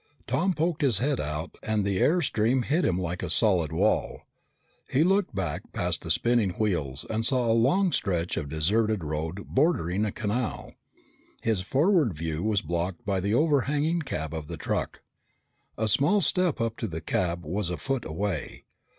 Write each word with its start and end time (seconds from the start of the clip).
Tom 0.25 0.53
poked 0.55 0.81
his 0.81 0.97
head 0.97 1.19
out 1.19 1.51
and 1.61 1.85
the 1.85 1.99
air 1.99 2.23
stream 2.23 2.63
hit 2.63 2.83
him 2.83 2.97
like 2.99 3.21
a 3.21 3.29
solid 3.29 3.71
wall. 3.71 4.23
He 4.89 5.03
looked 5.03 5.35
back 5.35 5.71
past 5.73 6.01
the 6.01 6.09
spinning 6.09 6.49
wheels 6.57 7.05
and 7.07 7.23
saw 7.23 7.45
a 7.45 7.53
long 7.53 7.91
stretch 7.91 8.35
of 8.35 8.49
deserted 8.49 9.03
road 9.03 9.43
bordering 9.45 10.03
a 10.05 10.11
canal. 10.11 10.73
His 11.43 11.59
view 11.61 11.69
forward 11.69 12.19
was 12.19 12.63
blocked 12.63 13.05
by 13.05 13.19
the 13.19 13.35
overhanging 13.35 14.01
cab 14.01 14.33
of 14.33 14.47
the 14.47 14.57
truck. 14.57 15.03
The 15.77 15.87
small 15.87 16.19
step 16.19 16.59
up 16.59 16.77
to 16.77 16.87
the 16.87 16.99
cab 17.01 17.45
was 17.45 17.69
a 17.69 17.77
foot 17.77 18.03
away. 18.03 18.63